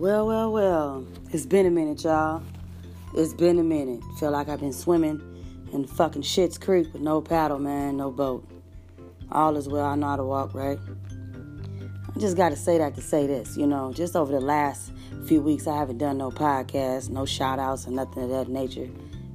[0.00, 1.06] Well, well, well.
[1.30, 2.42] It's been a minute, y'all.
[3.14, 4.02] It's been a minute.
[4.18, 5.20] Feel like I've been swimming
[5.74, 8.48] in fucking Shit's Creek with no paddle, man, no boat.
[9.30, 9.84] All is well.
[9.84, 10.78] I know how to walk, right?
[12.16, 13.58] I just got to say that to say this.
[13.58, 14.90] You know, just over the last
[15.26, 18.88] few weeks, I haven't done no podcast, no shout outs, or nothing of that nature.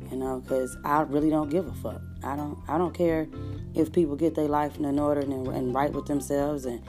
[0.10, 2.02] You know, because I really don't give a fuck.
[2.24, 2.58] I don't.
[2.68, 3.28] I don't care
[3.76, 6.82] if people get their life in order and, and right with themselves and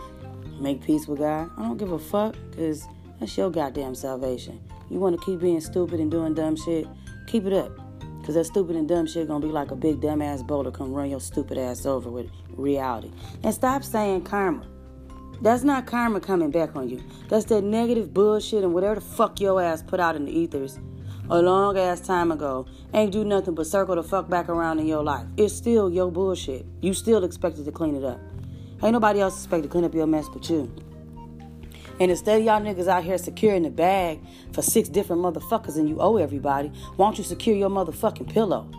[0.59, 1.51] make peace with God.
[1.59, 2.87] I don't give a fuck because
[3.19, 4.61] that's your goddamn salvation.
[4.91, 6.87] You want to keep being stupid and doing dumb shit?
[7.27, 7.73] Keep it up.
[8.21, 10.71] Because that stupid and dumb shit going to be like a big dumb dumbass boulder
[10.71, 13.11] come run your stupid ass over with reality.
[13.43, 14.67] And stop saying karma.
[15.41, 17.03] That's not karma coming back on you.
[17.29, 20.79] That's that negative bullshit and whatever the fuck your ass put out in the ethers
[21.29, 24.87] a long ass time ago ain't do nothing but circle the fuck back around in
[24.87, 25.27] your life.
[25.37, 26.65] It's still your bullshit.
[26.81, 28.21] You still expected to clean it up.
[28.83, 30.73] Ain't nobody else expected to clean up your mess but you.
[31.99, 34.21] And instead of y'all niggas out here securing the bag
[34.53, 38.71] for six different motherfuckers and you owe everybody, why don't you secure your motherfucking pillow?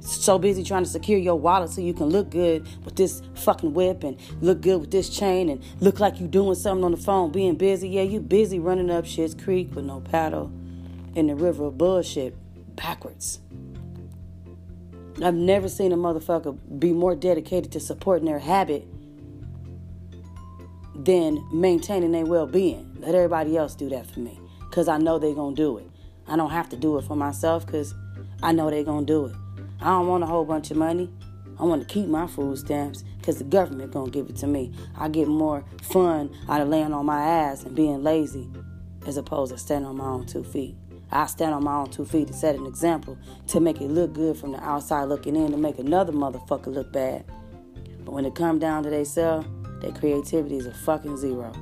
[0.00, 3.72] So busy trying to secure your wallet so you can look good with this fucking
[3.72, 6.98] whip and look good with this chain and look like you doing something on the
[6.98, 7.88] phone, being busy.
[7.88, 10.52] Yeah, you busy running up Shit's Creek with no paddle
[11.14, 12.36] in the river of bullshit
[12.76, 13.40] backwards.
[15.22, 18.86] I've never seen a motherfucker be more dedicated to supporting their habit
[20.94, 22.96] than maintaining their well being.
[23.00, 25.90] Let everybody else do that for me because I know they're going to do it.
[26.26, 27.94] I don't have to do it for myself because
[28.42, 29.34] I know they're going to do it.
[29.80, 31.10] I don't want a whole bunch of money.
[31.58, 34.46] I want to keep my food stamps because the government going to give it to
[34.46, 34.72] me.
[34.96, 38.48] I get more fun out of laying on my ass and being lazy
[39.06, 40.76] as opposed to standing on my own two feet.
[41.12, 43.16] I stand on my own two feet to set an example
[43.48, 46.92] to make it look good from the outside looking in to make another motherfucker look
[46.92, 47.24] bad.
[48.04, 49.46] But when it come down to they self,
[49.84, 51.52] their creativity is a fucking zero,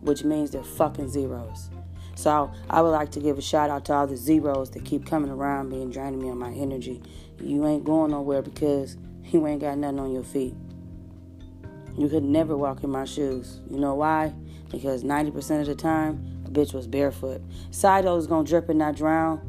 [0.00, 1.70] which means they're fucking zeros.
[2.14, 5.06] So I would like to give a shout out to all the zeros that keep
[5.06, 7.02] coming around me and draining me on my energy.
[7.40, 10.54] You ain't going nowhere because you ain't got nothing on your feet.
[11.98, 13.60] You could never walk in my shoes.
[13.68, 14.32] You know why?
[14.70, 17.42] Because 90% of the time, a bitch was barefoot.
[17.72, 19.40] Side is gonna drip and not drown.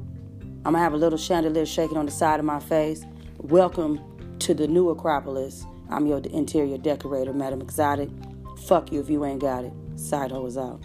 [0.65, 3.05] I'm gonna have a little chandelier shaking on the side of my face.
[3.37, 3.99] Welcome
[4.39, 5.65] to the new Acropolis.
[5.89, 8.09] I'm your interior decorator, Madam Exotic.
[8.65, 9.73] Fuck you if you ain't got it.
[9.95, 10.81] Side hoe is out.